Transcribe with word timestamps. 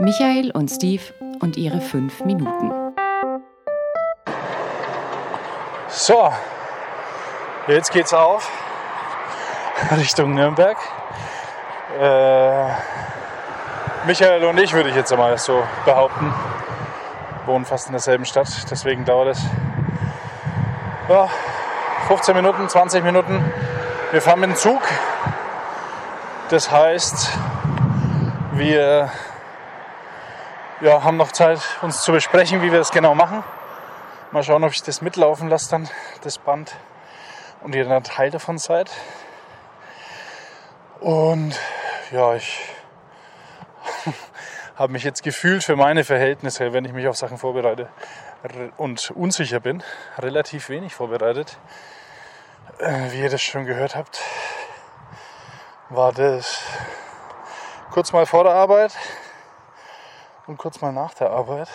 Michael 0.00 0.50
und 0.50 0.68
Steve 0.70 1.02
und 1.40 1.56
ihre 1.56 1.80
fünf 1.80 2.24
Minuten. 2.24 2.72
So, 5.88 6.32
jetzt 7.68 7.92
geht's 7.92 8.12
auf 8.12 8.50
Richtung 9.96 10.34
Nürnberg. 10.34 10.76
Äh, 12.00 12.66
Michael 14.06 14.44
und 14.44 14.58
ich 14.58 14.72
würde 14.72 14.90
ich 14.90 14.96
jetzt 14.96 15.12
einmal 15.12 15.38
so 15.38 15.62
behaupten, 15.84 16.34
wohnen 17.46 17.64
fast 17.64 17.86
in 17.86 17.92
derselben 17.92 18.24
Stadt. 18.24 18.48
Deswegen 18.68 19.04
dauert 19.04 19.28
es 19.36 19.42
ja, 21.08 21.28
15 22.08 22.34
Minuten, 22.34 22.68
20 22.68 23.04
Minuten. 23.04 23.44
Wir 24.10 24.20
fahren 24.20 24.40
mit 24.40 24.50
dem 24.50 24.56
Zug. 24.56 24.82
Das 26.50 26.70
heißt, 26.72 27.38
wir 28.52 29.10
ja, 30.84 31.02
haben 31.02 31.16
noch 31.16 31.32
Zeit, 31.32 31.60
uns 31.80 32.02
zu 32.02 32.12
besprechen, 32.12 32.60
wie 32.60 32.70
wir 32.70 32.78
das 32.78 32.90
genau 32.90 33.14
machen. 33.14 33.42
Mal 34.32 34.42
schauen, 34.42 34.62
ob 34.64 34.72
ich 34.72 34.82
das 34.82 35.00
mitlaufen 35.00 35.48
lasse, 35.48 35.70
dann 35.70 35.88
das 36.22 36.36
Band 36.36 36.76
und 37.62 37.74
ihr 37.74 37.86
dann 37.86 38.04
Teil 38.04 38.30
davon 38.30 38.58
seid. 38.58 38.90
Und 41.00 41.58
ja, 42.10 42.34
ich 42.34 42.68
habe 44.76 44.92
mich 44.92 45.04
jetzt 45.04 45.22
gefühlt 45.22 45.64
für 45.64 45.74
meine 45.74 46.04
Verhältnisse, 46.04 46.74
wenn 46.74 46.84
ich 46.84 46.92
mich 46.92 47.08
auf 47.08 47.16
Sachen 47.16 47.38
vorbereite 47.38 47.88
und 48.76 49.10
unsicher 49.12 49.60
bin, 49.60 49.82
relativ 50.18 50.68
wenig 50.68 50.94
vorbereitet. 50.94 51.56
Äh, 52.78 53.10
wie 53.12 53.20
ihr 53.20 53.30
das 53.30 53.40
schon 53.40 53.64
gehört 53.64 53.96
habt, 53.96 54.20
war 55.88 56.12
das 56.12 56.60
kurz 57.90 58.12
mal 58.12 58.26
vor 58.26 58.44
der 58.44 58.52
Arbeit 58.52 58.94
und 60.46 60.58
kurz 60.58 60.80
mal 60.80 60.92
nach 60.92 61.14
der 61.14 61.30
Arbeit. 61.30 61.68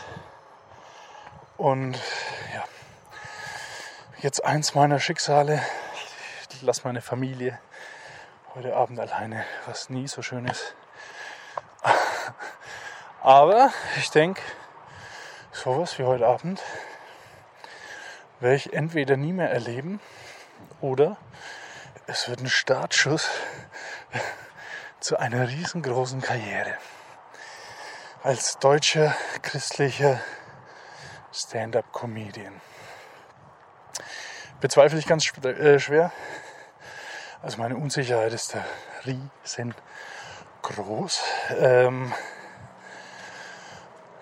Und 1.58 1.96
ja, 2.54 2.64
jetzt 4.20 4.44
eins 4.46 4.76
meiner 4.76 5.00
Schicksale. 5.00 5.62
Ich 6.52 6.62
lasse 6.62 6.82
meine 6.84 7.02
Familie 7.02 7.60
heute 8.56 8.76
Abend 8.76 9.00
alleine, 9.00 9.46
was 9.66 9.90
nie 9.90 10.08
so 10.08 10.22
schön 10.22 10.46
ist. 10.46 10.76
Aber 13.22 13.72
ich 13.98 14.10
denke, 14.12 14.42
sowas 15.52 15.98
wie 16.00 16.04
heute 16.04 16.28
Abend 16.28 16.62
werde 18.40 18.56
ich 18.56 18.74
entweder 18.74 19.18
nie 19.18 19.34
mehr 19.34 19.52
erleben 19.52 20.00
oder 20.80 21.18
es 22.08 22.30
wird 22.30 22.40
ein 22.40 22.50
Startschuss 22.50 23.30
zu 25.00 25.18
einer 25.18 25.50
riesengroßen 25.50 26.22
Karriere 26.22 26.78
als 28.22 28.60
deutscher 28.60 29.16
christlicher 29.42 30.20
Stand-up-Comedian. 31.32 32.60
Bezweifle 34.60 35.00
ich 35.00 35.08
ganz 35.08 35.32
äh, 35.46 35.80
schwer. 35.80 36.12
Also 37.42 37.60
meine 37.60 37.78
Unsicherheit 37.78 38.34
ist 38.34 38.56
da 38.56 38.66
riesengroß. 39.06 41.24
Ähm, 41.60 42.14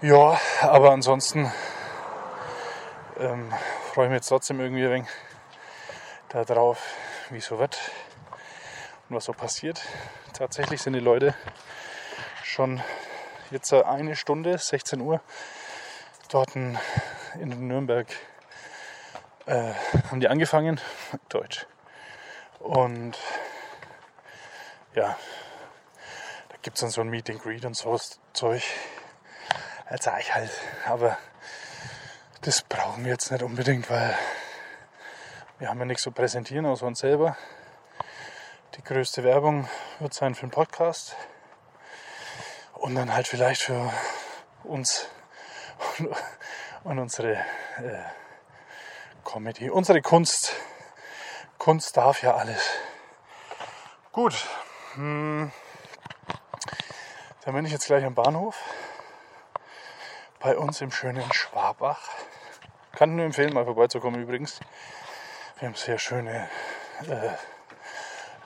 ja, 0.02 0.39
aber 0.61 0.92
ansonsten 0.92 1.52
ähm, 3.20 3.52
freue 3.94 4.06
ich 4.06 4.11
mich 4.11 4.17
jetzt 4.17 4.30
trotzdem 4.30 4.59
irgendwie 4.59 4.86
ein 4.86 4.92
wenig 4.92 5.09
darauf, 6.30 6.80
wie 7.32 7.38
es 7.38 7.48
so 7.48 7.58
wird 7.58 7.80
und 9.09 9.16
was 9.16 9.26
so 9.26 9.34
passiert. 9.34 9.82
Tatsächlich 10.34 10.84
sind 10.84 10.94
die 10.94 11.00
Leute 11.00 11.34
schon 12.44 12.80
jetzt 13.52 13.72
eine 13.73 14.16
Stunde, 14.16 14.58
16 14.58 15.02
Uhr, 15.02 15.22
dort 16.30 16.56
in 16.56 16.78
Nürnberg 17.40 18.08
äh, 19.45 19.73
haben 20.10 20.20
die 20.20 20.27
angefangen, 20.27 20.80
Deutsch. 21.30 21.66
Und 22.60 23.17
ja, 24.94 25.17
da 26.49 26.55
gibt 26.61 26.77
es 26.77 26.82
dann 26.82 26.89
so 26.89 27.02
ein 27.02 27.10
Meet 27.10 27.30
and 27.30 27.42
Greet 27.42 27.66
und 27.66 27.76
so 27.76 27.98
Zeug. 28.33 28.64
Als 29.86 30.05
ich 30.20 30.36
halt, 30.36 30.52
aber 30.86 31.17
das 32.42 32.61
brauchen 32.61 33.05
wir 33.05 33.11
jetzt 33.11 33.32
nicht 33.32 33.42
unbedingt, 33.42 33.89
weil 33.89 34.17
wir 35.60 35.70
haben 35.70 35.80
ja 35.80 35.86
nichts 35.86 36.04
zu 36.04 36.11
präsentieren 36.11 36.66
außer 36.66 36.86
uns 36.86 37.00
selber. 37.00 37.38
Die 38.76 38.83
größte 38.83 39.23
Werbung 39.23 39.70
wird 40.00 40.14
sein 40.14 40.36
für 40.36 40.45
den 40.45 40.52
Podcast 40.52 41.16
und 42.80 42.95
dann 42.95 43.14
halt 43.14 43.27
vielleicht 43.27 43.61
für 43.61 43.92
uns 44.64 45.08
und, 45.99 46.10
und 46.83 46.99
unsere 46.99 47.33
äh, 47.33 48.04
Comedy, 49.23 49.70
unsere 49.70 50.02
Kunst. 50.02 50.54
Kunst 51.58 51.98
darf 51.98 52.21
ja 52.21 52.36
alles. 52.36 52.64
Gut, 54.11 54.45
hm. 54.93 55.52
dann 57.43 57.54
bin 57.54 57.65
ich 57.65 57.71
jetzt 57.71 57.88
gleich 57.88 58.05
am 58.05 58.15
Bahnhof 58.15 58.55
bei 60.39 60.58
uns 60.58 60.82
im 60.82 60.92
schönen 60.92 61.32
Schwabach. 61.33 62.09
Kann 62.94 63.15
nur 63.15 63.26
empfehlen, 63.26 63.54
mal 63.54 63.65
vorbeizukommen 63.65 64.21
übrigens. 64.21 64.59
Wir 65.59 65.67
haben 65.67 65.76
sehr 65.76 65.99
schöne 65.99 66.49
äh, 67.08 67.32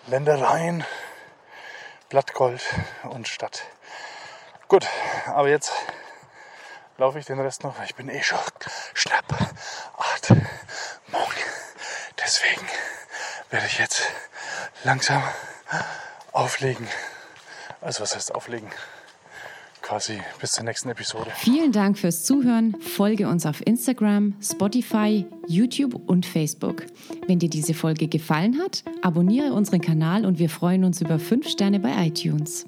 Ländereien, 0.07 0.85
Blattgold 2.09 2.61
und 3.03 3.27
Stadt. 3.27 3.63
Gut, 4.71 4.87
aber 5.25 5.49
jetzt 5.49 5.69
laufe 6.97 7.19
ich 7.19 7.25
den 7.25 7.41
Rest 7.41 7.65
noch. 7.65 7.75
Ich 7.83 7.93
bin 7.93 8.07
eh 8.07 8.23
schon 8.23 8.39
schnapp. 8.93 9.25
Morgen. 11.11 11.41
Deswegen 12.17 12.65
werde 13.49 13.65
ich 13.65 13.79
jetzt 13.79 14.01
langsam 14.85 15.21
auflegen. 16.31 16.87
Also 17.81 18.01
was 18.01 18.15
heißt 18.15 18.33
auflegen? 18.33 18.69
Quasi 19.81 20.21
bis 20.39 20.51
zur 20.51 20.63
nächsten 20.63 20.89
Episode. 20.89 21.29
Vielen 21.35 21.73
Dank 21.73 21.99
fürs 21.99 22.23
Zuhören. 22.23 22.79
Folge 22.79 23.27
uns 23.27 23.45
auf 23.45 23.59
Instagram, 23.67 24.37
Spotify, 24.41 25.27
YouTube 25.47 25.95
und 26.07 26.25
Facebook. 26.25 26.85
Wenn 27.27 27.39
dir 27.39 27.49
diese 27.49 27.73
Folge 27.73 28.07
gefallen 28.07 28.57
hat, 28.63 28.85
abonniere 29.01 29.51
unseren 29.51 29.81
Kanal 29.81 30.25
und 30.25 30.39
wir 30.39 30.49
freuen 30.49 30.85
uns 30.85 31.01
über 31.01 31.19
5 31.19 31.49
Sterne 31.49 31.81
bei 31.81 31.91
iTunes. 32.05 32.67